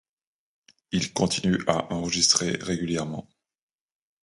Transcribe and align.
Ils 0.91 1.13
continuent 1.13 1.63
à 1.67 1.93
enregistrer 1.93 2.53
régulièrement. 2.53 3.29